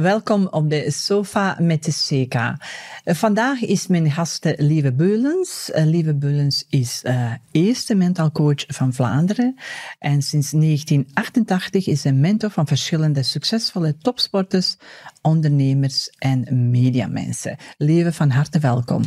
[0.00, 2.56] Welkom op de sofa met de CK.
[3.04, 5.70] Vandaag is mijn gast Lieve Beulens.
[5.74, 9.56] Lieve Beulens is uh, eerste mental coach van Vlaanderen.
[9.98, 14.76] En sinds 1988 is ze mentor van verschillende succesvolle topsporters,
[15.22, 17.56] ondernemers en mediamensen.
[17.78, 19.02] Lieve, van harte welkom.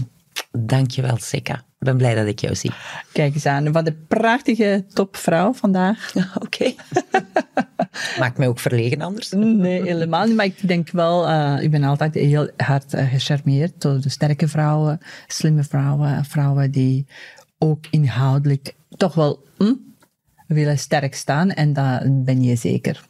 [0.51, 1.53] Dankjewel, Sika.
[1.53, 2.71] Ik ben blij dat ik jou zie.
[3.11, 6.13] Kijk eens aan, wat een prachtige topvrouw vandaag.
[6.45, 6.73] Oké.
[8.19, 9.31] Maakt mij ook verlegen anders?
[9.31, 10.35] Nee, helemaal niet.
[10.35, 14.47] Maar ik denk wel, uh, ik ben altijd heel hard uh, gecharmeerd door de sterke
[14.47, 17.07] vrouwen, slimme vrouwen, vrouwen die
[17.57, 19.73] ook inhoudelijk toch wel hm,
[20.47, 21.51] willen sterk staan.
[21.51, 23.07] En dat ben je zeker.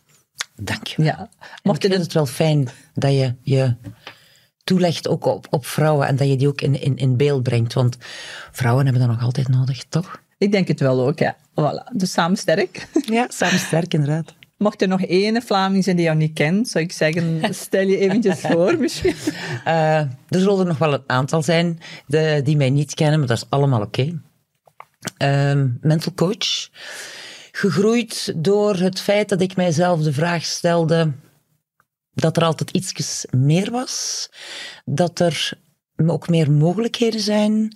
[0.55, 1.03] Dank je.
[1.03, 1.29] Ja.
[1.63, 3.75] Mocht ik vind het wel fijn dat je je
[4.69, 7.73] toelegt ook op, op vrouwen en dat je die ook in, in, in beeld brengt.
[7.73, 7.97] Want
[8.51, 10.21] vrouwen hebben dat nog altijd nodig, toch?
[10.37, 11.35] Ik denk het wel ook, ja.
[11.51, 11.91] Voilà.
[11.93, 12.87] Dus samen sterk.
[13.05, 14.33] Ja, samen sterk, inderdaad.
[14.57, 17.97] Mocht er nog één Vlaming zijn die jou niet kent, zou ik zeggen, stel je
[17.97, 19.15] eventjes voor misschien.
[19.67, 23.27] Uh, er zullen er nog wel een aantal zijn de, die mij niet kennen, maar
[23.27, 24.13] dat is allemaal oké.
[25.17, 25.55] Okay.
[25.55, 26.69] Uh, mental coach.
[27.51, 31.11] Gegroeid door het feit dat ik mijzelf de vraag stelde
[32.13, 34.29] dat er altijd iets meer was,
[34.85, 35.51] dat er
[35.95, 37.75] ook meer mogelijkheden zijn,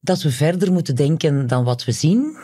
[0.00, 2.36] dat we verder moeten denken dan wat we zien.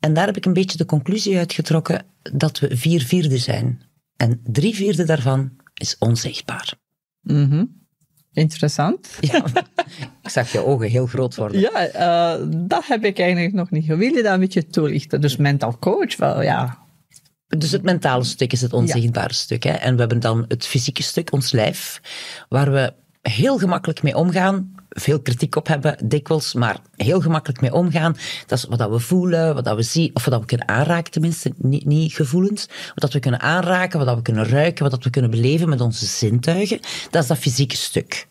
[0.00, 3.82] En daar heb ik een beetje de conclusie uitgetrokken dat we vier vierde zijn.
[4.16, 6.74] En drie vierde daarvan is onzichtbaar.
[7.20, 7.76] Mm
[8.32, 9.08] Interessant.
[9.20, 9.44] Ja,
[10.22, 11.60] ik zag je ogen heel groot worden.
[11.60, 11.94] Ja,
[12.38, 13.86] uh, dat heb ik eigenlijk nog niet.
[13.86, 15.20] Wil je dat een beetje toelichten?
[15.20, 16.78] Dus mental coach, wel ja,
[17.48, 19.62] dus het mentale stuk is het onzichtbare stuk.
[19.62, 19.70] Hè?
[19.70, 22.00] En we hebben dan het fysieke stuk, ons lijf,
[22.48, 24.76] waar we heel gemakkelijk mee omgaan.
[24.88, 28.16] Veel kritiek op hebben, dikwijls, maar heel gemakkelijk mee omgaan.
[28.46, 31.84] Dat is wat we voelen, wat we zien, of wat we kunnen aanraken, tenminste, niet,
[31.84, 32.68] niet gevoelens.
[32.94, 36.80] Wat we kunnen aanraken, wat we kunnen ruiken, wat we kunnen beleven met onze zintuigen.
[37.10, 38.28] Dat is dat fysieke stuk.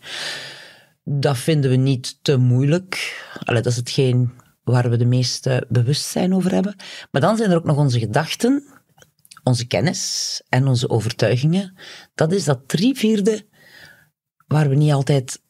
[1.03, 3.23] Dat vinden we niet te moeilijk.
[3.43, 4.31] Allee, dat is hetgeen
[4.63, 6.75] waar we de meeste bewustzijn over hebben.
[7.11, 8.63] Maar dan zijn er ook nog onze gedachten,
[9.47, 11.77] onze kennis en onze overtuigingen,
[12.15, 13.45] dat is dat drie vierde
[14.47, 15.41] waar we niet altijd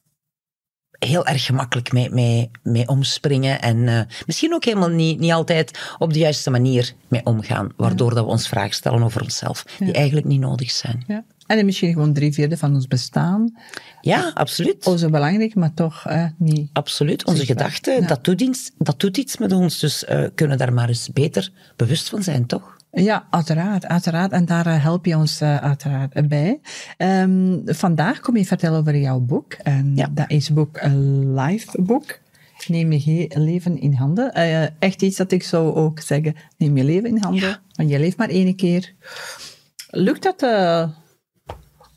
[0.99, 5.79] heel erg gemakkelijk mee, mee, mee omspringen en uh, misschien ook helemaal niet, niet altijd
[5.97, 9.93] op de juiste manier mee omgaan, waardoor dat we ons vragen stellen over onszelf, die
[9.93, 11.03] eigenlijk niet nodig zijn.
[11.07, 11.25] Ja.
[11.47, 13.57] En misschien gewoon drie vierde van ons bestaan.
[14.01, 14.85] Ja, absoluut.
[14.85, 16.05] Oh, zo belangrijk, maar toch
[16.37, 16.69] niet.
[16.73, 17.25] Absoluut.
[17.25, 19.79] Onze gedachten, dat, doet iets, dat doet iets met ons.
[19.79, 22.76] Dus uh, kunnen daar maar eens beter bewust van zijn, toch?
[22.91, 24.31] Ja, uiteraard, uiteraard.
[24.31, 26.59] En daar eh, help je ons uh, uiteraard bij.
[26.97, 29.53] Um, vandaag kom je vertellen over jouw boek.
[29.53, 30.07] En ja.
[30.11, 32.19] dat is boek een live boek.
[32.67, 34.31] Neem je leven in handen.
[34.37, 36.35] Uh, echt iets dat ik zou ook zeggen.
[36.57, 37.49] Neem je leven in handen.
[37.49, 37.61] Ja.
[37.71, 38.93] Want je leeft maar één keer.
[39.89, 40.41] Lukt dat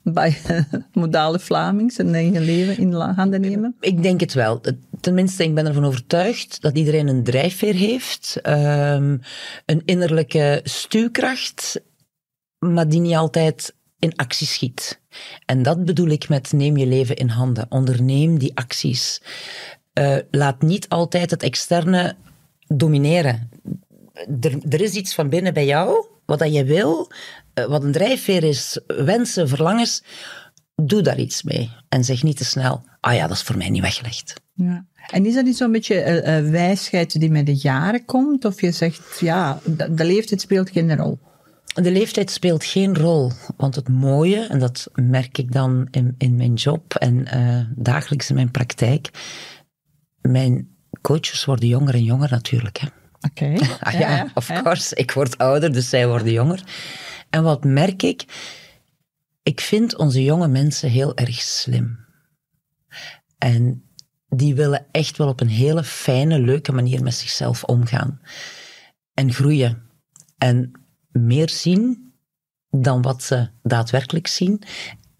[0.02, 0.38] bij
[0.92, 3.76] modale Vlamings en eigen leven in handen nemen?
[3.80, 4.60] Ik denk het wel.
[5.00, 9.20] Tenminste, ik ben ervan overtuigd dat iedereen een drijfveer heeft, um,
[9.66, 11.80] een innerlijke stuwkracht,
[12.58, 15.00] maar die niet altijd in actie schiet.
[15.46, 17.66] En dat bedoel ik met neem je leven in handen.
[17.68, 19.22] Onderneem die acties.
[19.94, 22.16] Uh, laat niet altijd het externe
[22.66, 23.50] domineren.
[24.40, 27.10] Er, er is iets van binnen bij jou, wat dat je wil,
[27.54, 30.02] eh, wat een drijfveer is, wensen, verlangens,
[30.74, 31.70] doe daar iets mee.
[31.88, 34.34] En zeg niet te snel, ah ja, dat is voor mij niet weggelegd.
[34.54, 34.86] Ja.
[35.10, 38.44] En is dat niet zo'n beetje uh, wijsheid die met de jaren komt?
[38.44, 41.18] Of je zegt, ja, de, de leeftijd speelt geen rol?
[41.74, 46.36] De leeftijd speelt geen rol, want het mooie, en dat merk ik dan in, in
[46.36, 49.10] mijn job en uh, dagelijks in mijn praktijk,
[50.20, 50.68] mijn
[51.00, 52.78] coaches worden jonger en jonger natuurlijk.
[52.78, 52.88] Hè.
[53.20, 53.44] Oké.
[53.44, 53.76] Okay.
[53.80, 54.94] ah, ja, ja, of course.
[54.94, 56.62] Ik word ouder, dus zij worden jonger.
[57.30, 58.24] En wat merk ik?
[59.42, 61.98] Ik vind onze jonge mensen heel erg slim.
[63.38, 63.84] En
[64.28, 68.20] die willen echt wel op een hele fijne, leuke manier met zichzelf omgaan.
[69.14, 69.82] En groeien.
[70.38, 70.72] En
[71.08, 72.12] meer zien
[72.70, 74.62] dan wat ze daadwerkelijk zien.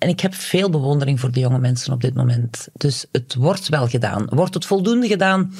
[0.01, 2.69] En ik heb veel bewondering voor de jonge mensen op dit moment.
[2.73, 4.27] Dus het wordt wel gedaan.
[4.29, 5.53] Wordt het voldoende gedaan?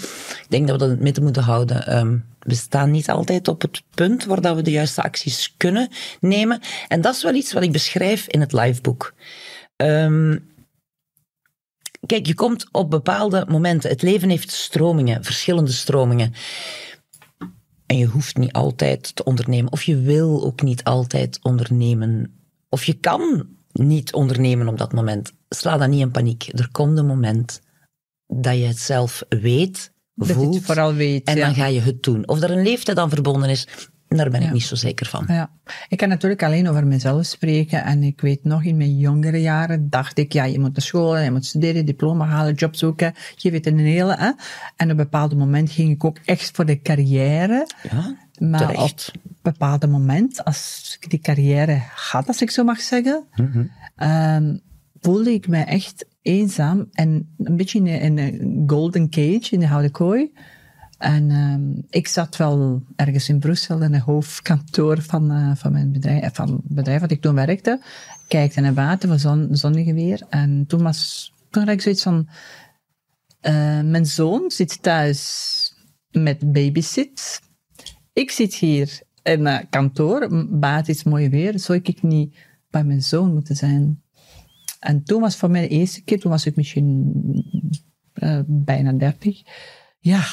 [0.43, 1.97] Ik denk dat we dat in het midden moeten houden.
[1.99, 5.89] Um, we staan niet altijd op het punt waar dat we de juiste acties kunnen
[6.21, 6.61] nemen.
[6.89, 9.15] En dat is wel iets wat ik beschrijf in het liveboek.
[9.77, 10.53] Um,
[12.07, 13.91] kijk, je komt op bepaalde momenten.
[13.91, 16.33] Het leven heeft stromingen, verschillende stromingen.
[17.87, 19.73] En je hoeft niet altijd te ondernemen.
[19.73, 22.41] Of je wil ook niet altijd ondernemen.
[22.69, 25.33] Of je kan niet ondernemen op dat moment.
[25.49, 26.49] Sla dan niet in paniek.
[26.53, 27.61] Er komt een moment
[28.27, 30.63] dat je het zelf weet, voelt.
[30.63, 31.25] vooral weet.
[31.25, 32.29] En dan ga je het doen.
[32.29, 33.67] Of er een leeftijd aan verbonden is,
[34.17, 35.25] Daar ben ik niet zo zeker van.
[35.29, 35.51] Ja.
[35.89, 37.85] Ik kan natuurlijk alleen over mezelf spreken.
[37.85, 41.19] En ik weet nog, in mijn jongere jaren dacht ik, ja, je moet naar school,
[41.19, 43.15] je moet studeren, diploma halen, job zoeken.
[43.37, 44.17] Je weet een hele.
[44.17, 44.31] Hè?
[44.77, 47.67] En op een bepaald moment ging ik ook echt voor de carrière.
[47.91, 49.13] Ja, maar terecht.
[49.15, 53.25] op een bepaald moment, als ik die carrière had, als ik zo mag zeggen,
[53.97, 54.57] ehm,
[55.01, 59.91] voelde ik me echt eenzaam en een beetje in een, golden cage, in de houten
[59.91, 60.33] kooi.
[60.99, 65.93] En um, ik zat wel ergens in Brussel in het hoofdkantoor van, uh, van mijn
[65.93, 67.81] bedrijf, van het bedrijf wat ik toen werkte.
[68.29, 70.27] Kijkte naar buiten, van zon, zonnige weer.
[70.29, 72.29] En toen was, toen had ik zoiets van,
[73.43, 75.75] uh, mijn zoon zit thuis
[76.11, 77.41] met babysit.
[78.13, 81.59] Ik zit hier in uh, kantoor, buiten is mooi weer.
[81.59, 82.37] Zou ik niet
[82.71, 84.03] bij mijn zoon moeten zijn?
[84.81, 87.13] En toen was voor mij de eerste keer, toen was ik misschien
[88.47, 89.43] bijna dertig.
[89.99, 90.25] Ja,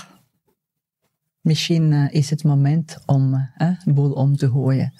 [1.41, 4.93] misschien uh, is het moment om uh, een boel om te gooien.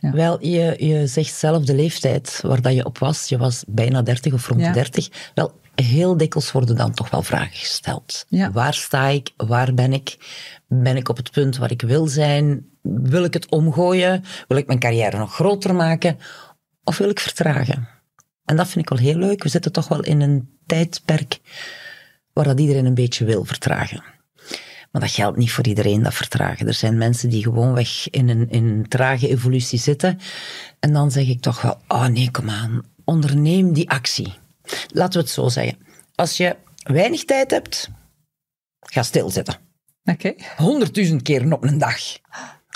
[0.00, 0.12] Ja.
[0.12, 3.28] Wel, je, je zegt zelf de leeftijd waar dat je op was.
[3.28, 4.72] Je was bijna 30 of rond de ja.
[4.72, 5.30] 30.
[5.34, 8.24] Wel, heel dikwijls worden dan toch wel vragen gesteld.
[8.28, 8.50] Ja.
[8.50, 9.32] Waar sta ik?
[9.36, 10.16] Waar ben ik?
[10.68, 12.66] Ben ik op het punt waar ik wil zijn?
[12.82, 14.24] Wil ik het omgooien?
[14.48, 16.18] Wil ik mijn carrière nog groter maken?
[16.84, 17.88] Of wil ik vertragen?
[18.44, 19.42] En dat vind ik wel heel leuk.
[19.42, 21.40] We zitten toch wel in een tijdperk
[22.32, 24.02] waar dat iedereen een beetje wil vertragen.
[24.90, 26.66] Maar dat geldt niet voor iedereen, dat vertragen.
[26.66, 30.18] Er zijn mensen die gewoonweg in een, in een trage evolutie zitten.
[30.80, 34.34] En dan zeg ik toch wel, oh nee, kom aan, onderneem die actie.
[34.88, 35.78] Laten we het zo zeggen.
[36.14, 37.90] Als je weinig tijd hebt,
[38.80, 39.56] ga stilzitten.
[40.04, 40.34] Oké.
[40.56, 41.98] Honderdduizend keer op een dag.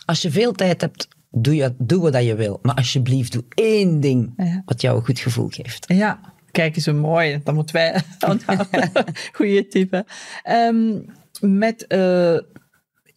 [0.04, 2.58] Als je veel tijd hebt, doe, je, doe wat je wil.
[2.62, 4.62] Maar alsjeblieft, doe één ding Ja.
[4.64, 5.84] wat jou een goed gevoel geeft.
[5.88, 6.20] Ja,
[6.50, 7.40] kijk eens mooi.
[7.44, 8.92] Dat moeten wij onthouden.
[9.36, 10.06] Goeie type.
[10.50, 11.04] Um,
[11.40, 12.38] met, uh,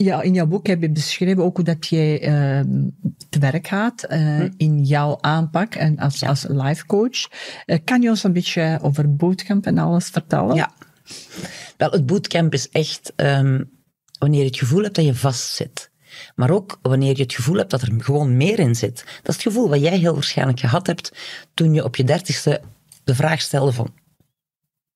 [0.04, 2.66] ja, in jouw boek heb je beschreven ook hoe dat jij uh,
[3.30, 4.50] te werk gaat uh, hm.
[4.58, 6.28] in jouw aanpak en als, ja.
[6.28, 7.30] als life coach.
[7.66, 10.56] Uh, kan je ons een beetje over bootcamp en alles vertellen?
[10.56, 10.72] Ja.
[11.78, 13.70] Wel, het bootcamp is echt um,
[14.20, 15.90] wanneer je het gevoel hebt dat je vastzit.
[16.36, 18.96] Maar ook wanneer je het gevoel hebt dat er gewoon meer in zit.
[18.96, 21.12] Dat is het gevoel wat jij heel waarschijnlijk gehad hebt
[21.54, 22.62] toen je op je dertigste
[23.04, 23.94] de vraag stelde van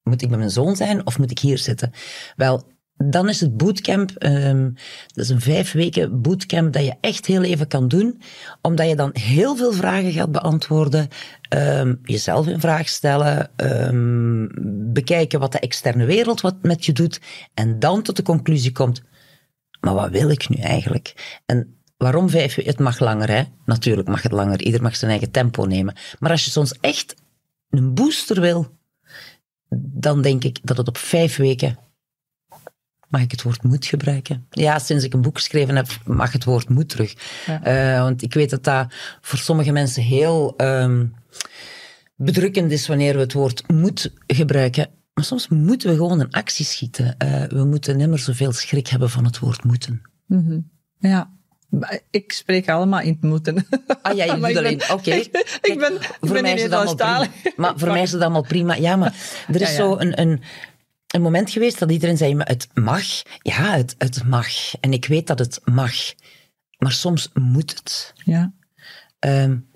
[0.04, 1.92] moet ik met mijn zoon zijn of moet ik hier zitten?
[2.36, 2.64] Wel,
[2.98, 4.74] dan is het bootcamp, um,
[5.08, 8.22] dat is een vijf weken bootcamp dat je echt heel even kan doen,
[8.62, 11.08] omdat je dan heel veel vragen gaat beantwoorden,
[11.50, 14.50] um, jezelf in vraag stellen, um,
[14.94, 17.22] bekijken wat de externe wereld wat met je doet,
[17.54, 19.02] en dan tot de conclusie komt,
[19.80, 21.40] maar wat wil ik nu eigenlijk?
[21.46, 22.56] En waarom vijf?
[22.56, 23.44] Het mag langer, hè?
[23.66, 25.96] Natuurlijk mag het langer, ieder mag zijn eigen tempo nemen.
[26.20, 27.16] Maar als je soms echt
[27.70, 28.78] een booster wil,
[29.94, 31.78] dan denk ik dat het op vijf weken
[33.10, 34.46] Mag ik het woord moed gebruiken?
[34.50, 37.14] Ja, sinds ik een boek geschreven heb, mag het woord moed terug.
[37.46, 37.96] Ja.
[37.96, 41.16] Uh, want ik weet dat dat voor sommige mensen heel um,
[42.16, 44.90] bedrukkend is wanneer we het woord moed gebruiken.
[45.14, 47.16] Maar soms moeten we gewoon een actie schieten.
[47.24, 50.02] Uh, we moeten nimmer zoveel schrik hebben van het woord moeten.
[50.26, 50.70] Mm -hmm.
[51.10, 51.34] Ja.
[52.10, 53.68] Ik spreek allemaal in het moeten.
[54.02, 54.82] Ah ja, je moet alleen.
[54.82, 54.94] Oké.
[54.94, 55.20] Okay.
[55.20, 57.28] ik, ik ben, ik voor ben mij is het allemaal prima.
[57.56, 58.76] Maar voor mij is het allemaal prima.
[58.76, 59.14] Ja, maar
[59.48, 59.76] er is ja, ja.
[59.76, 60.42] zo een, een
[61.08, 63.04] een moment geweest dat iedereen zei, maar het mag.
[63.42, 64.48] Ja, het, het mag.
[64.80, 65.94] En ik weet dat het mag.
[66.78, 68.14] Maar soms moet het.
[68.24, 68.54] Ja.
[69.20, 69.68] Um,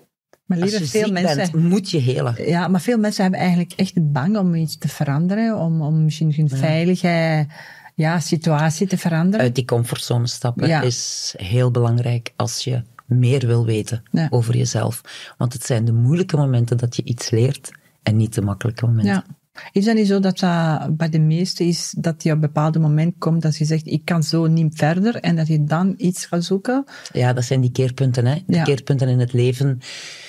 [0.44, 2.48] maar als je veel ziek mensen, bent, moet je helen.
[2.48, 5.56] Ja, maar veel mensen hebben eigenlijk echt bang om iets te veranderen.
[5.56, 7.46] Om, om misschien een veilige
[7.94, 9.46] ja, situatie te veranderen.
[9.46, 10.80] Uit die comfortzone stappen Ja.
[10.80, 14.26] is heel belangrijk als je meer wil weten Ja.
[14.30, 15.00] over jezelf.
[15.38, 17.70] Want het zijn de moeilijke momenten dat je iets leert
[18.02, 19.24] en niet de makkelijke momenten.
[19.72, 22.78] Is dat niet zo dat dat bij de meesten is dat je op een bepaald
[22.78, 26.26] moment komt dat je zegt, ik kan zo niet verder en dat je dan iets
[26.26, 26.84] gaat zoeken?
[27.12, 28.42] Ja, dat zijn die keerpunten, hè?
[28.46, 28.62] Ja.
[28.62, 29.80] keerpunten in het leven.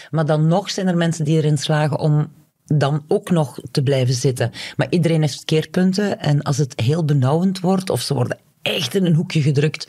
[0.09, 2.31] Maar dan nog zijn er mensen die erin slagen om
[2.65, 4.51] dan ook nog te blijven zitten.
[4.77, 9.05] Maar iedereen heeft keerpunten en als het heel benauwend wordt of ze worden echt in
[9.05, 9.87] een hoekje gedrukt,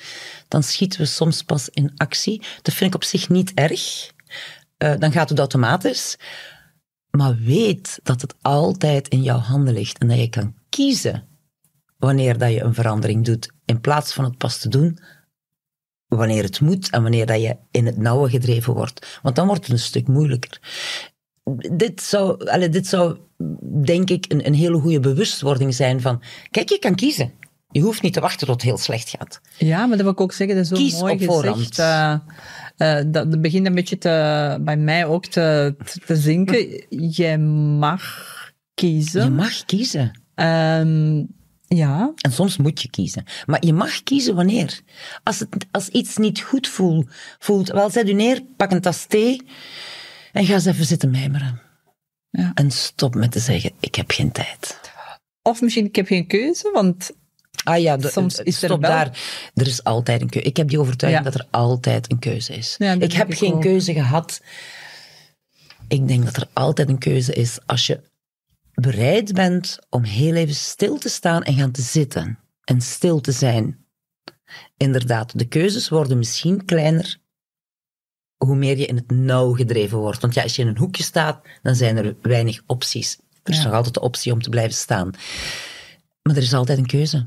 [0.48, 2.42] dan schieten we soms pas in actie.
[2.62, 4.10] Dat vind ik op zich niet erg.
[4.78, 6.16] Uh, dan gaat het automatisch.
[7.16, 11.26] Maar weet dat het altijd in jouw handen ligt en dat je kan kiezen
[11.98, 14.98] wanneer dat je een verandering doet, in plaats van het pas te doen
[16.06, 19.18] wanneer het moet en wanneer dat je in het nauwe gedreven wordt.
[19.22, 20.60] Want dan wordt het een stuk moeilijker.
[21.72, 23.18] Dit zou, allez, dit zou
[23.84, 27.32] denk ik, een, een hele goede bewustwording zijn van, kijk, je kan kiezen.
[27.70, 29.40] Je hoeft niet te wachten tot het heel slecht gaat.
[29.58, 31.34] Ja, maar dat wil ik ook zeggen, dat is zo Kies mooi op gezegd.
[31.34, 31.78] voorhand.
[31.78, 32.34] Uh,
[32.76, 35.74] uh, dat, begint een beetje te, bij mij ook te,
[36.06, 36.84] te zinken.
[37.10, 37.38] Je
[37.78, 38.02] mag
[38.74, 39.24] kiezen.
[39.24, 40.20] Je mag kiezen.
[40.34, 41.28] Um,
[41.74, 42.12] Ja.
[42.16, 43.24] En soms moet je kiezen.
[43.46, 44.80] Maar je mag kiezen wanneer.
[45.22, 49.04] Als, het, als iets niet goed voelt, voelt, wel, zet u neer, pak een tas
[49.04, 49.42] thee
[50.32, 51.60] en ga eens even zitten mijmeren.
[52.30, 52.50] Ja.
[52.54, 54.80] En stop met te zeggen, ik heb geen tijd.
[55.42, 57.10] Of misschien, ik heb geen keuze, want
[57.64, 59.18] Ah ja, de, Soms is er stop wel- daar.
[59.54, 60.48] Er is altijd een keuze.
[60.48, 61.30] Ik heb die overtuiging Ja.
[61.30, 62.74] dat er altijd een keuze is.
[62.78, 63.60] Ja, ik heb ik geen ook.
[63.60, 64.40] keuze gehad.
[65.88, 68.00] Ik denk dat er altijd een keuze is als je
[68.74, 72.38] bereid bent om heel even stil te staan en gaan te zitten.
[72.64, 73.86] En stil te zijn.
[74.76, 77.20] Inderdaad, de keuzes worden misschien kleiner
[78.36, 80.20] hoe meer je in het nauw gedreven wordt.
[80.20, 83.18] Want ja, als je in een hoekje staat, dan zijn er weinig opties.
[83.42, 83.64] Er is Ja.
[83.64, 85.10] nog altijd de optie om te blijven staan.
[86.22, 87.26] Maar er is altijd een keuze.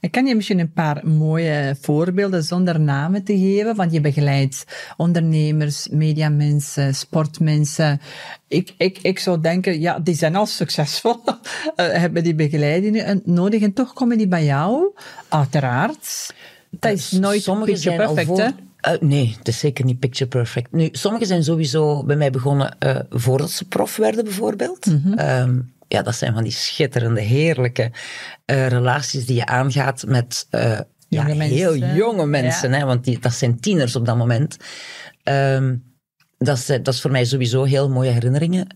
[0.00, 4.64] Ik kan je misschien een paar mooie voorbeelden zonder namen te geven, want je begeleidt
[4.96, 8.00] ondernemers, mediamensen, sportmensen.
[8.48, 11.16] Ik, ik, ik zou denken, ja, die zijn al succesvol,
[11.76, 14.92] eh, hebben die begeleidingen en nodig en toch komen die bij jou,
[15.28, 16.34] uiteraard.
[16.70, 18.48] Dat is nooit Sommigen picture perfect, voor- hè?
[18.80, 20.72] Eh, nee, het is zeker niet picture perfect.
[20.72, 24.86] Nu, sommigen zijn sowieso bij mij begonnen eh, voordat ze prof werden, bijvoorbeeld.
[24.86, 25.12] Mhm.
[25.12, 25.58] Ehm,
[25.92, 27.90] ja, dat zijn van die schitterende, heerlijke
[28.44, 31.56] eh, relaties die je aangaat met eh, ja, Jonge mensen.
[31.56, 32.72] heel jonge mensen.
[32.72, 34.56] Hè, want die, dat zijn tieners op dat moment.
[35.22, 35.76] Ehm,
[36.38, 38.66] dat, is, dat is voor mij sowieso heel mooie herinneringen.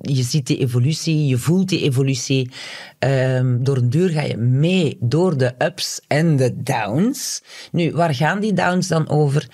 [0.00, 2.50] Je ziet die evolutie, je voelt die evolutie.
[2.98, 7.42] Ehm, door een duur ga je mee door de ups en de downs.
[7.72, 9.50] Nu, waar gaan die downs dan over?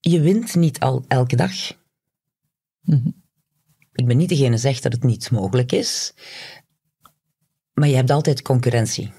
[0.00, 1.52] Je wint niet al elke dag.
[3.94, 6.14] Ik ben niet degene die zegt dat het niet mogelijk is.
[7.74, 9.12] Maar je hebt altijd concurrentie.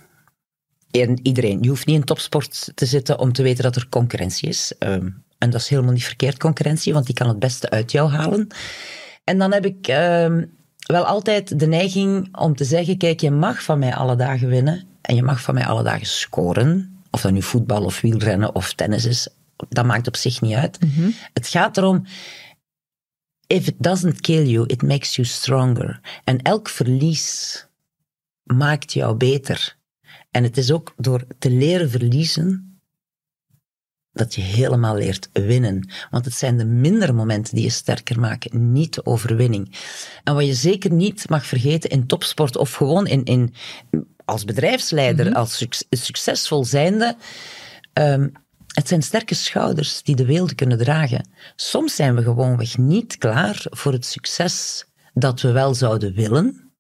[0.92, 1.62] En iedereen.
[1.62, 4.74] Je hoeft niet in topsport te zitten om te weten dat er concurrentie is.
[4.80, 8.10] Ehm, en dat is helemaal niet verkeerd, concurrentie, want die kan het beste uit jou
[8.10, 8.48] halen.
[9.24, 10.46] En dan heb ik ehm,
[10.86, 14.84] wel altijd de neiging om te zeggen: kijk, je mag van mij alle dagen winnen.
[15.02, 17.00] En je mag van mij alle dagen scoren.
[17.12, 19.28] Of dat nu voetbal of wielrennen of tennis is.
[19.70, 20.78] Dat maakt op zich niet uit.
[21.34, 22.06] Het gaat erom.
[23.48, 26.00] If it doesn't kill you, it makes you stronger.
[26.24, 27.66] En elk verlies
[28.44, 29.78] maakt jou beter.
[30.32, 32.80] En het is ook door te leren verliezen
[34.12, 35.90] dat je helemaal leert winnen.
[36.10, 39.76] Want het zijn de mindere momenten die je sterker maken, niet de overwinning.
[40.24, 43.54] En wat je zeker niet mag vergeten in topsport of gewoon in, in,
[44.26, 47.16] als bedrijfsleider, als suc- succesvol zijnde,
[47.94, 48.28] ehm,
[48.76, 51.28] het zijn sterke schouders die de wereld kunnen dragen.
[51.56, 56.74] Soms zijn we gewoonweg niet klaar voor het succes dat we wel zouden willen,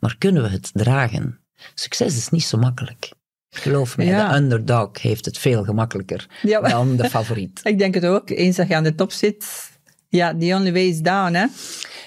[0.00, 1.40] maar kunnen we het dragen?
[1.74, 3.10] Succes is niet zo makkelijk.
[3.50, 4.28] Geloof mij, Ja.
[4.28, 7.60] de underdog heeft het veel gemakkelijker Ja, maar- dan de favoriet.
[7.72, 8.30] Ik denk het ook.
[8.30, 9.70] Eens dat je aan de top zit,
[10.08, 11.46] ja, the only way is down, hè?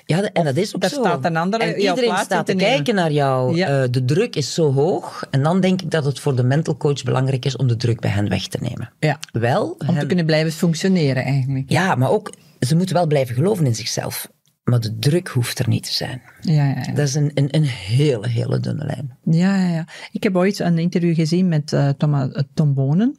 [0.08, 1.00] Ja, en dat is ook daar zo.
[1.00, 3.56] staat een andere en iedereen staat te kijken naar jou.
[3.56, 3.68] Ja.
[3.84, 5.28] Eh, de druk is zo hoog.
[5.32, 8.00] En dan denk ik dat het voor de mental coach belangrijk is om de druk
[8.00, 8.92] bij hen weg te nemen.
[9.00, 9.20] Ja.
[9.32, 11.70] Wel, Om te kunnen blijven functioneren, eigenlijk.
[11.70, 14.28] ja, maar ook, ze moeten wel blijven geloven in zichzelf.
[14.64, 16.22] Maar de druk hoeft er niet te zijn.
[16.42, 16.94] Ja, ja, ja.
[16.94, 19.18] Dat is een, een, een hele, hele dunne lijn.
[19.24, 19.86] Ja, ja, ja.
[20.12, 23.18] Ik heb ooit een interview gezien met eh, Thomas, eh, Tom Bonen.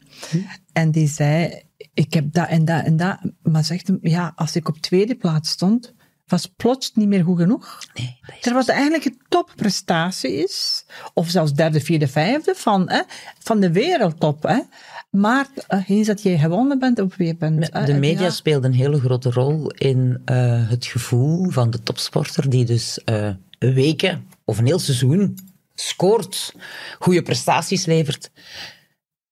[0.73, 1.63] En die zei,
[1.95, 3.19] ik heb dat en dat en dat.
[3.43, 5.95] Maar zegt hem, ja, als ik op tweede plaats stond,
[6.29, 7.79] was plots niet meer goed genoeg.
[7.95, 12.91] Nee, dat is- Terwijl het eigenlijk een topprestatie is, of zelfs derde, vierde, vijfde van,
[12.91, 13.01] hè,
[13.39, 14.43] van de wereldtop.
[14.43, 14.59] Hè.
[15.11, 17.73] Maar eh, eens dat je gewonnen bent, op weer bent.
[17.73, 18.31] hè, De media ja.
[18.31, 23.31] speelt een hele grote rol in eh, het gevoel van de topsporter die dus eh,
[23.59, 25.39] weken of een heel seizoen
[25.75, 26.55] scoort,
[26.99, 28.31] goede prestaties levert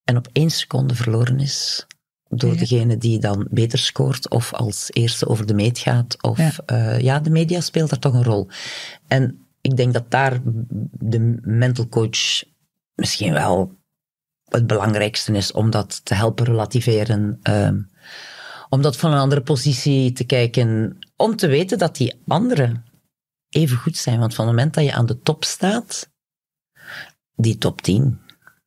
[0.05, 1.87] en op één seconde verloren is
[2.29, 2.59] door Ja.
[2.59, 6.23] degene die dan beter scoort of als eerste over de meet gaat.
[6.23, 6.53] Of Ja.
[6.67, 8.49] ja, ja de media speelt daar toch een rol.
[9.09, 10.41] En ik denk dat daar
[10.93, 12.43] de mental coach
[12.95, 13.75] misschien wel
[14.45, 17.39] het belangrijkste is om dat te helpen relativeren.
[17.43, 17.81] ehm,
[18.69, 20.99] om dat van een andere positie te kijken.
[21.17, 22.85] Om te weten dat die anderen
[23.49, 24.19] even goed zijn.
[24.19, 26.11] Want van het moment dat je aan de top staat,
[27.35, 28.21] die top 10,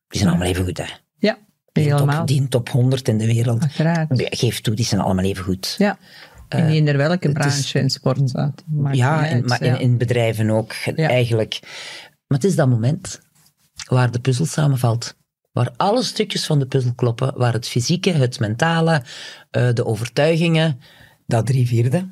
[0.08, 0.78] die zijn allemaal even goed.
[0.78, 0.84] Hè?
[1.72, 2.16] Helemaal.
[2.18, 4.08] top, die top 100 in de wereld, Uiteraard.
[4.14, 5.74] geef toe, die zijn allemaal even goed.
[5.78, 5.98] Ja.
[6.48, 8.34] In eender welke het is- branche in sport.
[8.34, 8.48] eh,
[8.92, 9.74] Ja, in- maar ja.
[9.74, 11.58] in, in bedrijven ook, eigenlijk.
[12.26, 13.20] Maar het is dat moment
[13.88, 15.16] waar de puzzel samenvalt.
[15.52, 19.02] Waar alle stukjes van de puzzel kloppen, waar het fysieke, het mentale,
[19.50, 20.80] eh, de overtuigingen,
[21.26, 22.08] dat drie vierde,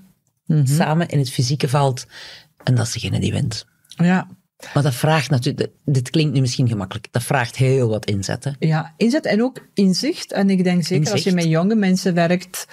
[0.47, 0.67] Mhm.
[0.67, 2.07] samen in het fysieke valt.
[2.65, 3.67] En dat is degene die wint.
[3.89, 4.29] Ja.
[4.75, 8.45] Maar dat vraagt natuurlijk, dit klinkt nu misschien gemakkelijk, dat vraagt heel wat inzet.
[8.45, 8.51] Hè?
[8.59, 10.33] Ja, inzet en ook inzicht.
[10.33, 12.67] En ik denk zeker als je met jonge mensen werkt,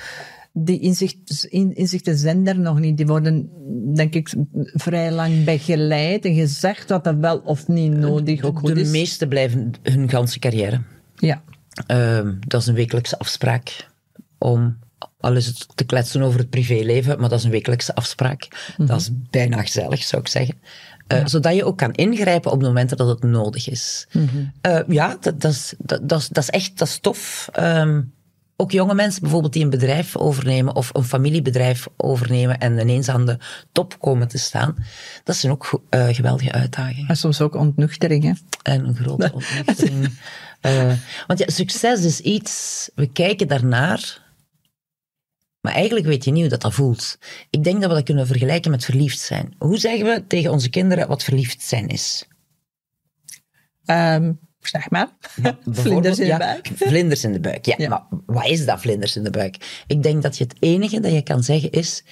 [0.58, 2.98] die inzicht, in, inzichten zijn er nog niet.
[2.98, 3.50] Die worden,
[3.96, 4.34] denk ik,
[4.74, 8.90] vrij lang begeleid en gezegd dat dat wel of niet nodig ook goed de is.
[8.90, 10.82] meeste blijven hun ganse carrière.
[11.16, 11.42] Ja.
[11.88, 13.90] Ehm, dat is een wekelijkse afspraak
[14.38, 14.78] om,
[15.20, 18.48] al is het te kletsen over het privéleven, maar dat is een wekelijkse afspraak.
[18.78, 20.56] Dat is bijna gezellig, zou ik zeggen.
[21.08, 24.08] Eh, Zodat je ook kan ingrijpen op de momenten dat het nodig is.
[24.62, 27.50] Eh, ja, dat, dat, is, dat, dat, is, dat is echt dat is tof.
[27.52, 28.02] Ehm,
[28.56, 33.26] ook jonge mensen bijvoorbeeld die een bedrijf overnemen of een familiebedrijf overnemen en ineens aan
[33.26, 33.38] de
[33.72, 34.76] top komen te staan,
[35.24, 37.10] dat zijn ook eh, geweldige uitdagingen.
[37.10, 38.32] En soms ook ontnuchtering, hè.
[38.64, 40.20] En een grote ontnuchtering.
[41.28, 44.25] Want ja, succes is iets, we kijken daarnaar,
[45.66, 47.18] maar eigenlijk weet je niet hoe dat, dat voelt.
[47.50, 49.56] Ik denk dat we dat kunnen vergelijken met verliefd zijn.
[49.58, 52.28] Hoe zeggen we tegen onze kinderen wat verliefd zijn is?
[53.86, 55.18] Ehm, zeg maar.
[55.66, 56.72] Vlinders in de ja, buik.
[56.76, 57.76] Vlinders in de buik, ja.
[57.78, 57.90] Ja.
[57.90, 59.84] Maar wat is dat, vlinders in de buik?
[59.88, 62.04] Ik denk dat je het enige dat je kan zeggen is,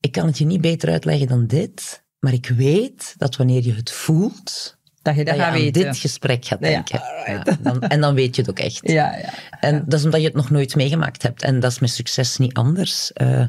[0.00, 3.74] ik kan het je niet beter uitleggen dan dit, maar ik weet dat wanneer je
[3.74, 5.82] het voelt, Dat je dat dat je gaat aan weten.
[5.82, 7.00] dit gesprek gaat Ja, denken.
[7.26, 8.80] Ja, dan, en dan weet je het ook echt.
[8.82, 9.32] Ja, ja.
[9.60, 11.42] En dat is omdat je het nog nooit meegemaakt hebt.
[11.42, 13.12] En dat is met succes niet anders.
[13.12, 13.44] Eh,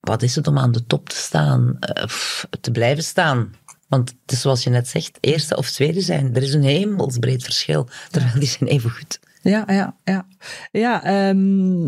[0.00, 1.78] wat is het om aan de top te staan?
[1.80, 3.54] Pff, te blijven staan?
[3.88, 6.34] Want het is zoals je net zegt, eerste of tweede zijn.
[6.34, 7.88] Er is een hemelsbreed verschil.
[8.10, 9.20] Terwijl die zijn even goed.
[9.42, 10.26] Ja, ja, ja.
[10.70, 11.86] Ja, ehm,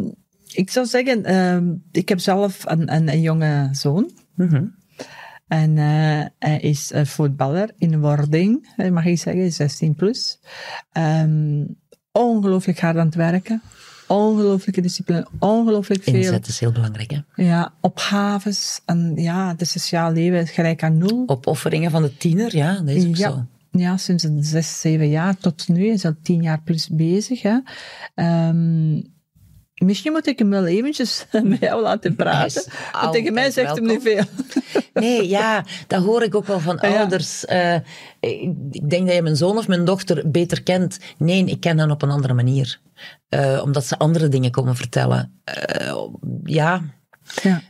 [0.52, 4.10] ik zou zeggen, ehm, ik heb zelf een, een, een jonge zoon.
[5.50, 10.38] En eh, hij is eh, voetballer in wording, mag ik zeggen, 16 plus.
[10.92, 11.64] Ehm,
[12.12, 13.62] ongelooflijk hard aan het werken.
[14.06, 16.14] Ongelooflijke discipline, ongelooflijk veel.
[16.14, 17.10] Inzet is heel belangrijk.
[17.10, 17.44] Hè?
[17.44, 18.80] Ja, opgaves.
[18.86, 21.22] En ja, het sociaal leven is gelijk aan nul.
[21.26, 23.46] Opofferingen van de tiener, ja, dat is ook ja, zo.
[23.70, 27.42] ja, sinds een zes, zeven jaar tot nu is al tien jaar plus bezig.
[27.42, 27.58] Hè.
[28.14, 29.00] Ehm,
[29.84, 32.64] misschien moet ik hem wel eventjes met jou laten praten.
[32.92, 34.24] Want tegen mij zegt hem niet veel.
[34.94, 36.98] Nee, ja, dat hoor ik ook wel van Ja.
[36.98, 37.44] ouders.
[37.44, 37.74] Eh,
[38.20, 40.98] ik ik denk dat je mijn zoon of mijn dochter beter kent.
[41.16, 42.80] Nee, ik ken hen op een andere manier.
[43.28, 45.40] Eh, omdat ze andere dingen komen vertellen.
[45.44, 46.04] Eh,
[46.44, 46.82] ja,
[47.42, 47.62] Ja.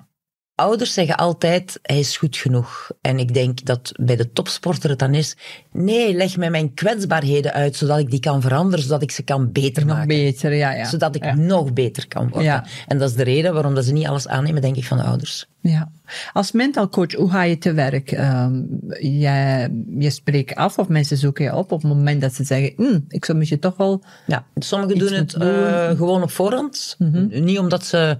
[0.61, 2.90] Ouders zeggen altijd, hij is goed genoeg.
[3.01, 5.37] En ik denk dat bij de topsporter het dan is,
[5.73, 9.53] nee, leg mij mijn kwetsbaarheden uit, zodat ik die kan veranderen, zodat ik ze kan
[9.53, 10.09] beter Nog maken.
[10.09, 10.73] beter, ja.
[10.73, 10.85] ja.
[10.85, 11.35] Zodat ik ja.
[11.35, 12.42] nog beter kan worden.
[12.42, 12.64] Ja.
[12.87, 15.03] En dat is de reden waarom dat ze niet alles aannemen, denk ik, van de
[15.03, 15.49] ouders.
[15.62, 15.90] Ja.
[16.33, 18.12] Als mental coach, hoe ga je te werk?
[18.12, 18.62] Ehm,
[19.01, 19.68] jij,
[19.99, 22.99] je spreekt af of mensen zoeken je op op het moment dat ze zeggen, hm,
[23.09, 24.03] ik zou misschien toch wel...
[24.27, 25.42] Ja, sommigen doen het doen.
[25.42, 26.96] eh, gewoon op voorhand.
[27.31, 28.18] Niet omdat ze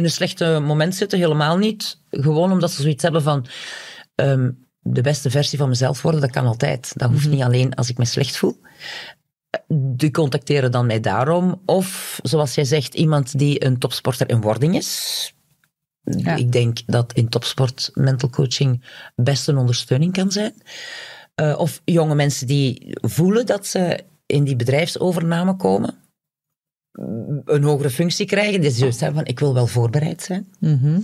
[0.00, 2.00] in een slechte moment zitten, helemaal niet.
[2.10, 3.46] Gewoon omdat ze zoiets hebben van
[4.14, 6.92] ehm, de beste versie van mezelf worden, dat kan altijd.
[6.96, 8.60] Dat hoeft niet alleen als ik me slecht voel.
[9.68, 11.62] Die contacteren dan mij daarom.
[11.66, 15.32] Of, zoals jij zegt, iemand die een topsporter in wording is.
[16.02, 16.36] Ja.
[16.36, 18.84] Ik denk dat in topsport mental coaching
[19.16, 20.54] best een ondersteuning kan zijn.
[21.34, 25.94] Eh, of jonge mensen die voelen dat ze in die bedrijfsovername komen,
[27.44, 30.48] een hogere functie krijgen, die juist van ik wil wel voorbereid zijn.
[30.60, 31.00] Mhm.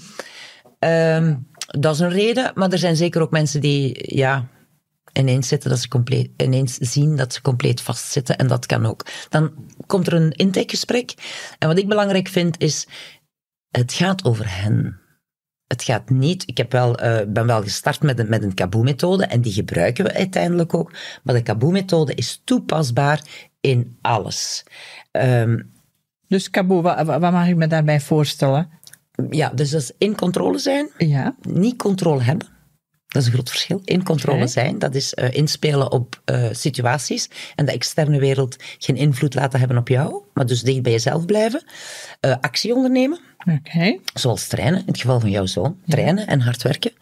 [0.79, 4.49] Ehm, dat is een reden, maar er zijn zeker ook mensen die ja,
[5.13, 9.07] ineens, zitten dat ze compleet, ineens zien dat ze compleet vastzitten en dat kan ook.
[9.29, 9.53] Dan
[9.87, 11.15] komt er een intakegesprek
[11.59, 12.87] en wat ik belangrijk vind is,
[13.71, 15.01] het gaat over hen.
[15.67, 19.27] Het gaat niet, ik heb wel, eh, ben wel gestart met een, met een Kaboe-methode
[19.27, 23.23] en die gebruiken we uiteindelijk ook, maar de Kaboe-methode is toepasbaar
[23.61, 24.65] in alles.
[25.11, 25.59] Ehm,
[26.29, 28.69] Dus Cabo, wat, wat mag ik me daarbij voorstellen?
[29.31, 31.35] ja, dus dat is in controle zijn, Ja.
[31.43, 32.47] niet controle hebben.
[33.07, 33.81] Dat is een groot verschil.
[33.85, 38.97] In controle zijn, dat is eh, inspelen op eh, situaties en de externe wereld geen
[38.97, 41.63] invloed laten hebben op jou, maar dus dicht bij jezelf blijven.
[42.21, 43.19] Eh, actie ondernemen,
[44.15, 45.81] zoals trainen, in het geval van jouw zoon.
[45.87, 46.93] Trainen en hard werken.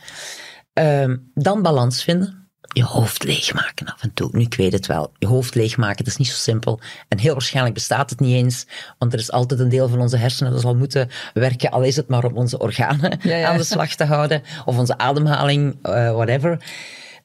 [0.73, 2.44] Ehm, dan balans vinden.
[2.75, 4.29] Je hoofd leegmaken af en toe.
[4.33, 5.13] Nu, ik weet het wel.
[5.19, 6.81] Je hoofd leegmaken, dat is niet zo simpel.
[7.09, 8.67] En heel waarschijnlijk bestaat het niet eens.
[8.99, 11.71] Want er is altijd een deel van onze hersenen dat zal moeten werken.
[11.71, 13.49] Al is het maar om onze organen Ja, ja.
[13.49, 14.43] aan de slag te houden.
[14.65, 16.65] Of onze ademhaling, eh, whatever.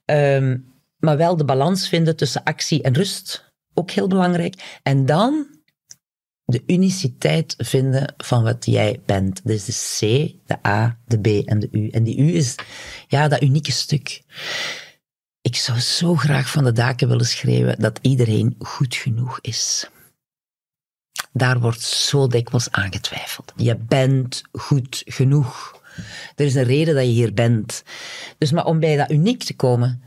[0.05, 0.57] Ehm,
[0.97, 3.51] maar wel de balans vinden tussen actie en rust.
[3.73, 4.79] Ook heel belangrijk.
[4.83, 5.47] En dan
[6.45, 9.41] de uniciteit vinden van wat jij bent.
[9.43, 9.99] Dus de C,
[10.45, 11.89] de A, de B en de U.
[11.89, 12.55] En die U is
[13.07, 14.21] ja, dat unieke stuk.
[15.41, 19.89] Ik zou zo graag van de daken willen schreeuwen dat iedereen goed genoeg is.
[21.34, 23.54] Daar wordt zo dikwijls aangetwijfeld.
[23.56, 25.82] Je bent goed genoeg.
[26.36, 27.84] Er is een reden dat je hier bent.
[28.38, 30.02] Dus maar om bij dat uniek te komen,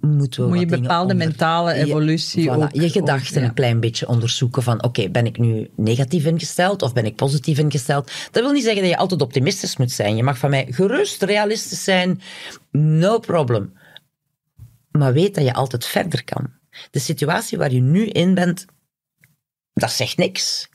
[0.00, 2.68] moeten we Moet je bepaalde onder- mentale Je- evolutie voilà, ook...
[2.72, 3.48] je gedachten ook, ja.
[3.48, 7.58] een klein beetje onderzoeken van oké, ben ik nu negatief ingesteld of ben ik positief
[7.58, 8.10] ingesteld?
[8.30, 10.16] Dat wil niet zeggen dat je altijd optimistisch moet zijn.
[10.16, 12.20] Je mag van mij gerust realistisch zijn,
[12.70, 13.72] no problem.
[14.98, 16.52] Maar weet dat je altijd verder kan.
[16.90, 18.64] De situatie waar je nu in bent,
[19.72, 20.68] dat zegt niks.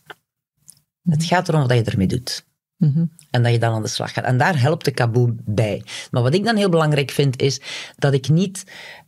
[1.09, 2.45] Het gaat erom wat je ermee doet.
[2.77, 3.05] Mhm.
[3.29, 4.23] En dat je dan aan de slag gaat.
[4.23, 5.83] En daar helpt de kaboe bij.
[6.11, 7.61] Maar wat ik dan heel belangrijk vind, is
[7.95, 8.63] dat ik niet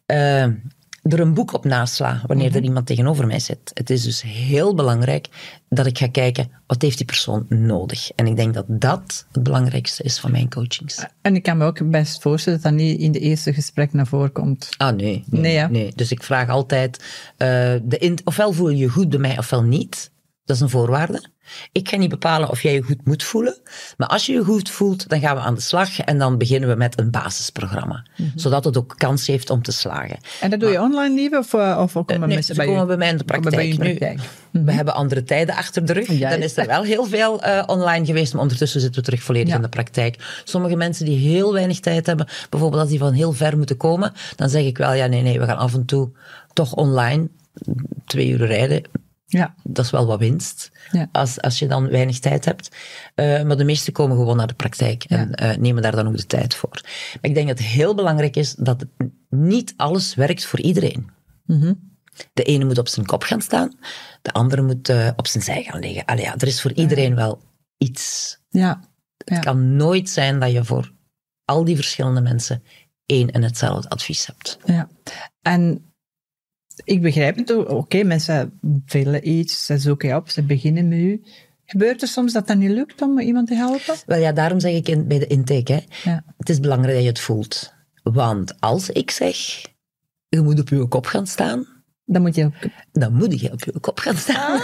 [0.06, 0.47] eh,
[1.01, 3.71] er een boek op nasla wanneer er iemand tegenover mij zit.
[3.73, 5.27] Het is dus heel belangrijk
[5.69, 8.11] dat ik ga kijken, wat heeft die persoon nodig?
[8.11, 11.05] En ik denk dat dat het belangrijkste is van mijn coachings.
[11.21, 14.07] En ik kan me ook best voorstellen dat dat niet in de eerste gesprek naar
[14.07, 14.69] voren komt.
[14.77, 15.23] Ah, nee.
[15.25, 15.91] Nee, Nee, nee.
[15.95, 17.03] Dus ik vraag altijd,
[17.37, 17.47] eh,
[17.83, 20.11] de ofwel voel je je goed bij mij, ofwel niet.
[20.45, 21.30] Dat is een voorwaarde.
[21.71, 23.58] Ik ga niet bepalen of jij je goed moet voelen.
[23.97, 25.99] Maar als je je goed voelt, dan gaan we aan de slag.
[25.99, 28.06] En dan beginnen we met een basisprogramma.
[28.17, 28.30] Mhm.
[28.36, 30.17] Zodat het ook kans heeft om te slagen.
[30.41, 32.97] En dat doe je online liever of, eh, of komen Nee, mensen bij komen bij
[32.97, 33.67] mij in de praktijk.
[33.67, 34.19] Nu, praktijk.
[34.51, 34.65] Mhm.
[34.65, 36.12] We hebben andere tijden achter de rug.
[36.12, 39.23] Ja, Dan is er wel heel veel eh, online geweest, maar ondertussen zitten we terug
[39.23, 39.56] volledig Ja.
[39.56, 40.41] in de praktijk.
[40.43, 44.13] Sommige mensen die heel weinig tijd hebben, bijvoorbeeld als die van heel ver moeten komen,
[44.36, 46.10] dan zeg ik wel, ja nee, nee, we gaan af en toe
[46.54, 47.30] toch online
[48.06, 48.84] twee uur rijden.
[49.31, 49.55] Ja.
[49.63, 51.09] Dat is wel wat winst, Ja.
[51.11, 52.75] als, als je dan weinig tijd hebt.
[53.15, 56.17] Eh, maar de meesten komen gewoon naar de praktijk en eh, nemen daar dan ook
[56.17, 56.79] de tijd voor.
[56.81, 58.85] Maar ik denk dat het heel belangrijk is dat
[59.29, 61.09] niet alles werkt voor iedereen.
[61.45, 61.73] Mhm.
[62.33, 63.73] De ene moet op zijn kop gaan staan,
[64.21, 66.05] de andere moet eh, op zijn zij gaan liggen.
[66.05, 67.41] Allee, ja, er is voor iedereen wel
[67.77, 68.37] iets.
[68.49, 68.79] Ja.
[69.25, 70.91] Het kan nooit zijn dat je voor
[71.45, 72.63] al die verschillende mensen
[73.05, 74.57] één en hetzelfde advies hebt.
[74.65, 74.87] Ja,
[75.41, 75.90] en
[76.83, 77.69] ik begrijp het ook.
[77.69, 81.23] Oké, mensen willen iets, ze zoeken op, ze beginnen met u.
[81.65, 83.95] Gebeurt er soms dat dat niet lukt om iemand te helpen?
[84.05, 85.79] Wel ja, daarom zeg ik in, bij de intake, hè,
[86.11, 86.23] Ja.
[86.37, 87.73] het is belangrijk dat je het voelt.
[88.03, 89.35] Want als ik zeg,
[90.27, 91.65] je moet op je kop gaan staan,
[92.05, 92.53] Dan moet je ook...
[92.91, 94.59] dan moet je op je kop gaan staan.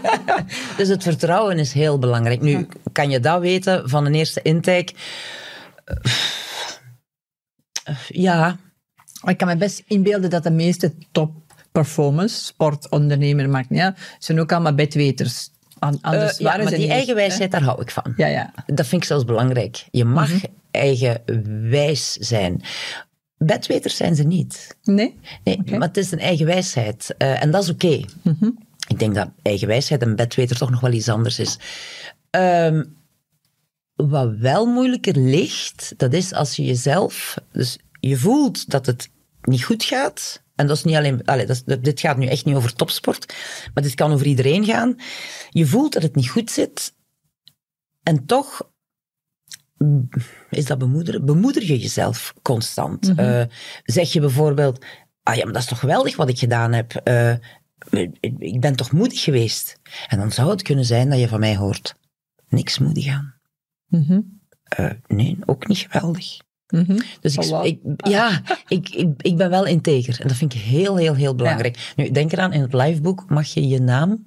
[0.78, 2.40] dus het vertrouwen is heel belangrijk.
[2.40, 4.92] Nu, kan je dat weten van een eerste intake?
[8.08, 8.58] Ja,
[9.24, 11.32] Ik kan me best inbeelden dat de meeste top
[11.72, 15.50] performers, sportondernemer, maakt niet uit, zijn ook allemaal bedweters.
[15.78, 17.14] Anders Eh, ja, waren maar die niet eigen echt, hè?
[17.14, 18.12] wijsheid, daar hou ik van.
[18.16, 18.52] Ja, ja.
[18.66, 19.86] Dat vind ik zelfs belangrijk.
[19.90, 20.30] Je mag
[20.70, 21.22] eigen
[21.70, 22.62] wijs zijn.
[23.36, 24.76] Bedweters zijn ze niet.
[24.82, 25.18] Nee?
[25.44, 27.14] Nee, maar het is een eigen wijsheid.
[27.18, 28.00] Eh, en dat is oké.
[28.88, 31.58] Ik denk dat eigen wijsheid en bedweter toch nog wel iets anders is.
[32.30, 32.84] Ehm,
[33.94, 37.36] wat wel moeilijker ligt, dat is als je jezelf...
[37.52, 39.10] Dus je voelt dat het
[39.42, 40.42] niet goed gaat.
[40.54, 41.24] En dat is niet alleen...
[41.24, 43.34] Allee, dat is- dit gaat nu echt niet over topsport.
[43.74, 44.96] Maar dit kan over iedereen gaan.
[45.50, 46.94] Je voelt dat het niet goed zit.
[48.02, 48.70] En toch
[49.76, 50.08] mm,
[50.50, 51.24] is dat bemoederen.
[51.24, 53.12] Bemoeder je jezelf constant.
[53.16, 53.44] Eh,
[53.84, 54.84] zeg je bijvoorbeeld...
[55.22, 56.94] Ah ja, maar dat is toch geweldig wat ik gedaan heb.
[56.94, 57.34] Eh,
[58.38, 59.80] ik ben toch moedig geweest.
[60.08, 61.94] En dan zou het kunnen zijn dat je van mij hoort...
[62.48, 63.34] Niks moedig aan.
[63.86, 64.20] Mhm.
[64.62, 66.36] Eh, nee, ook niet geweldig.
[66.72, 66.98] Mhm.
[67.20, 70.20] Dus ik, ik, ja, ik, ik, ik ben wel integer.
[70.20, 71.92] En dat vind ik heel, heel, heel belangrijk.
[71.96, 74.26] Nu, denk eraan, in het liveboek mag je je naam,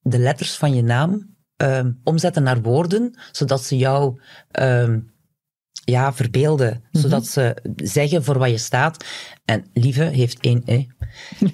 [0.00, 4.98] de letters van je naam, ehm, omzetten naar woorden, zodat ze jou ehm,
[5.90, 6.84] ja, verbeelden.
[6.92, 9.04] Zodat ze zeggen voor wat je staat.
[9.44, 10.84] En lieve heeft één E.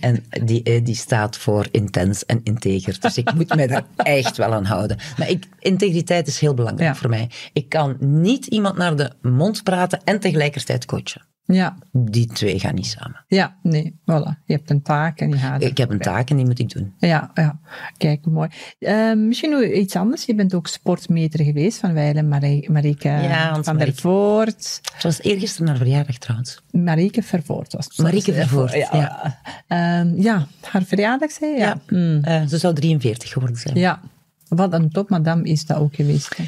[0.01, 3.01] En die E die staat voor intens en integer.
[3.01, 4.97] Dus ik moet mij daar echt wel aan houden.
[5.19, 7.01] Maar ik, integriteit is heel belangrijk Ja.
[7.01, 7.31] voor mij.
[7.53, 11.23] Ik kan niet iemand naar de mond praten en tegelijkertijd coachen.
[11.47, 11.77] Ja.
[11.93, 13.25] Die twee gaan niet samen.
[13.29, 14.45] ja, nee, voilà.
[14.45, 16.71] Je hebt een taak en je gaat Ik heb een taak en die moet ik
[16.73, 16.95] doen.
[16.99, 17.59] Ja, ja.
[17.97, 18.49] Kijk, mooi.
[18.79, 20.25] Eh, misschien nog iets anders.
[20.25, 23.95] Je bent ook sportmeter geweest van Weilen, Marie, Marieke Ja, van der.
[23.95, 24.81] Voort.
[24.95, 26.63] Het was eergisteren naar verjaardag trouwens.
[26.71, 27.99] Marieke Vervoort was het.
[27.99, 28.89] Marieke Vervoort, ja.
[28.93, 29.41] ja.
[29.67, 31.59] Ehm, ja, haar verjaardag zei je?
[31.59, 31.81] Ja.
[31.89, 32.19] Mm.
[32.23, 33.77] Eh, ze zou 43 geworden zijn.
[33.77, 34.01] ja.
[34.49, 36.37] Wat een topmadam is dat ook geweest.
[36.37, 36.45] hè.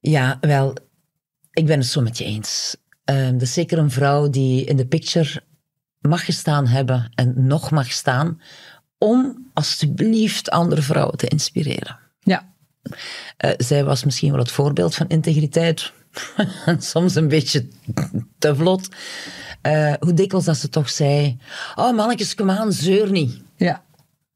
[0.00, 0.76] Ja, wel,
[1.52, 2.76] ik ben het zo met je eens.
[3.04, 5.42] Dat is zeker een vrouw die in de picture
[6.00, 8.40] mag gestaan hebben en nog mag staan
[8.98, 11.98] om alsjeblieft andere vrouwen te inspireren.
[12.20, 12.52] Ja.
[13.36, 15.92] Eh, zij was misschien wel het voorbeeld van integriteit.
[16.78, 17.68] Soms een beetje
[18.38, 18.88] te vlot.
[19.62, 21.38] Eh, hoe dikwijls dat ze toch zei...
[21.74, 23.40] Oh mannetjes, kom aan, zeur niet.
[23.56, 23.84] Ja,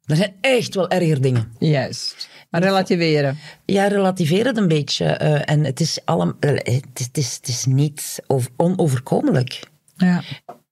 [0.05, 1.53] Er zijn echt wel erger dingen.
[1.59, 2.29] juist.
[2.51, 3.39] Relativeren.
[3.65, 5.05] Ja, relativeer het een beetje.
[5.05, 9.61] eh, en het is, allemaal, het, is, het, is, het is niet over- onoverkomelijk.
[9.97, 10.23] Ja.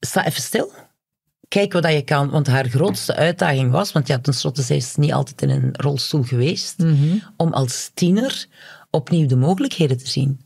[0.00, 0.72] Sta even stil.
[1.48, 2.30] Kijk wat je kan.
[2.30, 6.22] Want haar grootste uitdaging was, want ja, tenslotte zij is niet altijd in een rolstoel
[6.22, 6.84] geweest,
[7.36, 8.46] om als tiener
[8.90, 10.40] opnieuw de mogelijkheden te zien.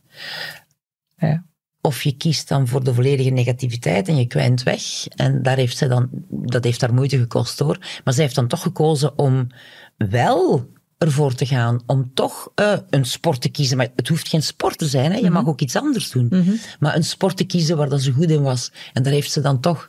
[1.17, 1.47] ja.
[1.81, 4.83] Of je kiest dan voor de volledige negativiteit en je kwijnt weg.
[5.09, 7.79] En daar heeft zij dan, dat heeft haar moeite gekost hoor.
[8.05, 9.47] Maar zij heeft dan toch gekozen om
[9.97, 11.83] wel ervoor te gaan.
[11.87, 13.77] Om toch uh, een sport te kiezen.
[13.77, 15.13] Maar het hoeft geen sport te zijn.
[15.13, 15.19] Hè?
[15.19, 16.61] Je mag ook iets anders doen.
[16.81, 18.73] Maar een sport te kiezen waar dat ze goed in was.
[18.93, 19.89] En daar heeft ze dan toch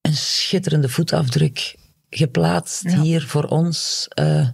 [0.00, 1.76] een schitterende voetafdruk
[2.10, 4.08] geplaatst hier voor ons.
[4.20, 4.48] Uh,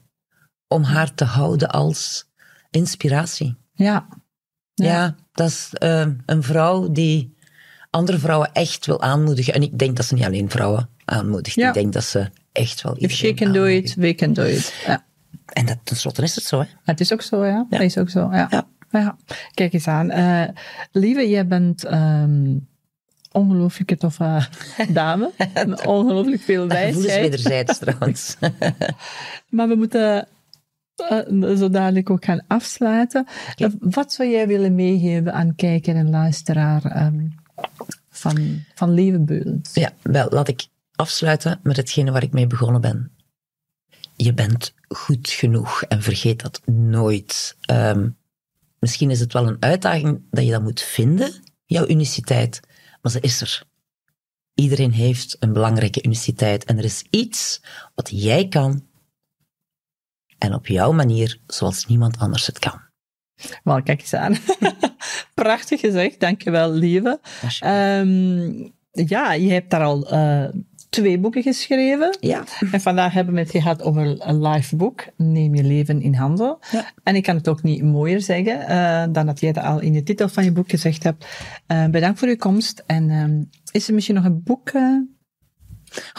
[0.72, 2.24] om haar te houden als
[2.70, 3.56] inspiratie.
[3.72, 4.08] Ja.
[4.74, 7.36] Ja, ja dat is uh, een vrouw die
[7.90, 9.54] andere vrouwen echt wil aanmoedigen.
[9.54, 11.56] En ik denk dat ze niet alleen vrouwen aanmoedigt.
[11.56, 11.68] Ja.
[11.68, 14.74] Ik denk dat ze echt wel If she can do it, we can do it.
[14.86, 15.04] Ja.
[15.46, 16.66] En dat, tenslotte is het zo, hè?
[16.84, 17.66] Het is ook zo, ja.
[17.68, 18.46] Dat is ook zo, ja.
[18.50, 18.66] ja.
[18.90, 19.16] ja.
[19.54, 20.10] Kijk eens aan.
[20.10, 20.48] Uh,
[20.92, 22.68] lieve, jij bent um,
[23.32, 24.48] ongelooflijke toffe
[24.88, 25.30] dame.
[25.86, 26.94] ongelooflijk veel wijsheid.
[26.94, 28.36] Gevoelens wederzijds trouwens.
[29.56, 30.28] maar we moeten
[31.10, 33.26] uh, zo dadelijk ook gaan afsluiten.
[33.52, 33.72] Okay.
[33.78, 37.34] Wat zou jij willen meegeven aan kijker en luisteraar um,
[38.10, 39.60] van, van?
[39.72, 43.10] Ja, wel, laat ik afsluiten met hetgene waar ik mee begonnen ben.
[44.22, 47.56] Je bent goed genoeg en vergeet dat nooit.
[47.70, 48.18] Um,
[48.78, 52.60] misschien is het wel een uitdaging dat je dat moet vinden, jouw uniciteit,
[53.00, 53.62] maar ze is er.
[54.54, 57.62] Iedereen heeft een belangrijke uniciteit en er is iets
[57.94, 58.86] wat jij kan
[60.38, 62.80] en op jouw manier, zoals niemand anders het kan.
[63.64, 64.36] Wel, kijk eens aan.
[65.34, 67.20] Prachtig gezegd, dankjewel, lieve.
[67.64, 70.48] Um, ja, je hebt daar al uh,
[70.92, 72.16] twee boeken geschreven.
[72.20, 72.44] Ja.
[72.72, 76.58] En vandaag hebben we het gehad over een live boek, Neem je leven in handen.
[76.70, 76.92] Ja.
[77.02, 79.92] En ik kan het ook niet mooier zeggen uh, dan dat jij het al in
[79.92, 81.26] de titel van je boek gezegd hebt.
[81.68, 82.82] Uh, bedankt voor uw komst.
[82.86, 84.72] En um, is er misschien nog een boek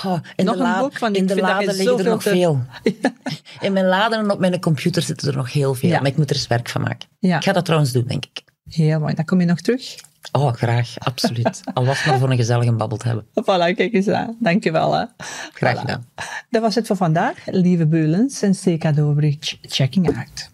[0.03, 2.61] Oh, in nog de een boek, want in de laden liggen er nog veel.
[3.59, 6.29] In mijn laden en op mijn computer zitten er nog heel veel, maar ik moet
[6.29, 7.07] er eens werk van maken.
[7.19, 7.37] Ja.
[7.37, 8.43] Ik ga dat trouwens doen, denk ik.
[8.69, 9.13] Heel mooi.
[9.13, 9.95] Dan kom je nog terug?
[10.31, 10.99] Oh, graag.
[10.99, 11.61] Absoluut.
[11.73, 13.25] Al was het maar voor een gezellige babbel te hebben.
[13.25, 14.37] Voilà, kijk eens aan.
[14.39, 14.93] Dankjewel.
[14.93, 15.05] Hè.
[15.53, 16.05] Graag gedaan.
[16.49, 17.37] Dat was het voor vandaag.
[17.45, 20.51] Lieve Beulens en CK Dobrich, checking out.